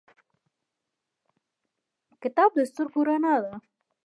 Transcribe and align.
کتاب 2.23 2.49
د 2.55 2.59
سترګو 2.69 2.99
رڼا 3.07 3.35
ده 3.43 3.53